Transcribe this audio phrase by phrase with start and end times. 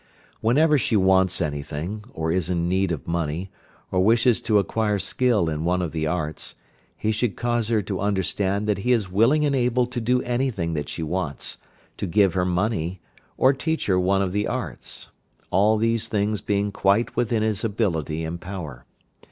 [0.39, 3.51] Whenever she wants anything, or is in need of money,
[3.91, 6.55] or wishes to acquire skill in one of the arts,
[6.97, 10.73] he should cause her to understand that he is willing and able to do anything
[10.73, 11.59] that she wants,
[11.97, 12.99] to give her money,
[13.37, 15.09] or teach her one of the arts,
[15.51, 18.85] all these things being quite within his ability and power.